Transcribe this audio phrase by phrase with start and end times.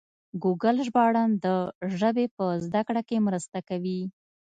[0.43, 1.45] ګوګل ژباړن د
[1.99, 4.01] ژبې په زده کړه کې مرسته کوي.